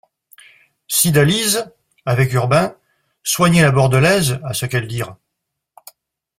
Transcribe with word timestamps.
Cydalise, 0.87 1.69
avec 2.07 2.33
Urbain, 2.33 2.75
soignait 3.21 3.61
la 3.61 3.69
Bordelaise, 3.69 4.39
à 4.43 4.51
ce 4.55 4.65
qu'elles 4.65 4.87
dirent. 4.87 5.15